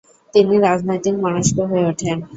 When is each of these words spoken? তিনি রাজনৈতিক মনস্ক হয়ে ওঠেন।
তিনি 0.33 0.55
রাজনৈতিক 0.59 1.15
মনস্ক 1.23 1.57
হয়ে 1.69 1.87
ওঠেন। 1.91 2.17